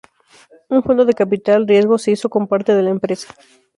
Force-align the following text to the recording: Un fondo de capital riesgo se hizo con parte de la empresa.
Un 0.75 0.79
fondo 0.85 1.03
de 1.05 1.13
capital 1.21 1.67
riesgo 1.71 1.95
se 1.99 2.09
hizo 2.13 2.27
con 2.27 2.47
parte 2.51 2.73
de 2.73 2.81
la 2.81 2.89
empresa. 2.89 3.27